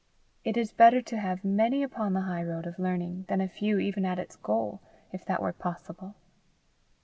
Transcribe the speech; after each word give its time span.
It 0.43 0.57
is 0.57 0.71
better 0.71 0.99
to 1.03 1.19
have 1.19 1.45
many 1.45 1.83
upon 1.83 2.13
the 2.13 2.21
high 2.21 2.41
road 2.41 2.65
of 2.65 2.79
learning, 2.79 3.25
than 3.27 3.39
a 3.39 3.47
few 3.47 3.77
even 3.77 4.03
at 4.03 4.17
its 4.17 4.35
goal, 4.35 4.81
if 5.13 5.23
that 5.25 5.43
were 5.43 5.53
possible. 5.53 6.15